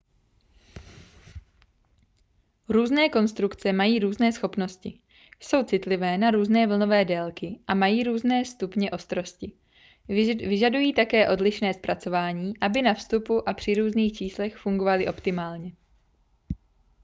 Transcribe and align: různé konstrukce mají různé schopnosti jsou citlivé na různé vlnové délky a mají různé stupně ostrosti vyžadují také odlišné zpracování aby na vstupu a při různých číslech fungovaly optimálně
různé 2.69 3.09
konstrukce 3.09 3.73
mají 3.73 3.99
různé 3.99 4.31
schopnosti 4.31 4.99
jsou 5.39 5.63
citlivé 5.63 6.17
na 6.17 6.31
různé 6.31 6.67
vlnové 6.67 7.05
délky 7.05 7.59
a 7.67 7.73
mají 7.73 8.03
různé 8.03 8.45
stupně 8.45 8.91
ostrosti 8.91 9.51
vyžadují 10.47 10.93
také 10.93 11.29
odlišné 11.29 11.73
zpracování 11.73 12.53
aby 12.61 12.81
na 12.81 12.93
vstupu 12.93 13.49
a 13.49 13.53
při 13.53 13.73
různých 13.75 14.13
číslech 14.17 14.57
fungovaly 14.57 15.07
optimálně 15.07 15.71